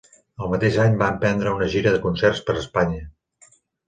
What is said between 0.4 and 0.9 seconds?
El mateix